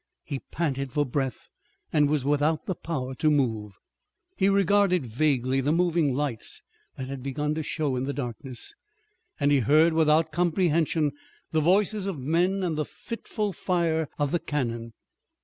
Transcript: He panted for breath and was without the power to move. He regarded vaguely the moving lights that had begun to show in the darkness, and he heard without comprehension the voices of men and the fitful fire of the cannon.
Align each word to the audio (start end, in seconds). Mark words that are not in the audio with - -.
He 0.23 0.39
panted 0.39 0.91
for 0.91 1.05
breath 1.05 1.47
and 1.93 2.09
was 2.09 2.25
without 2.25 2.65
the 2.65 2.73
power 2.73 3.13
to 3.13 3.29
move. 3.29 3.73
He 4.35 4.49
regarded 4.49 5.05
vaguely 5.05 5.61
the 5.61 5.71
moving 5.71 6.15
lights 6.15 6.63
that 6.97 7.07
had 7.07 7.21
begun 7.21 7.53
to 7.53 7.61
show 7.61 7.95
in 7.95 8.05
the 8.05 8.11
darkness, 8.11 8.73
and 9.39 9.51
he 9.51 9.59
heard 9.59 9.93
without 9.93 10.31
comprehension 10.31 11.11
the 11.51 11.61
voices 11.61 12.07
of 12.07 12.17
men 12.17 12.63
and 12.63 12.79
the 12.79 12.83
fitful 12.85 13.53
fire 13.53 14.09
of 14.17 14.31
the 14.31 14.39
cannon. 14.39 14.93